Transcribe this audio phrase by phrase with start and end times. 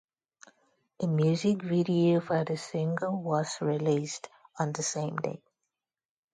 [1.01, 5.39] A music video for the single was released on the same day.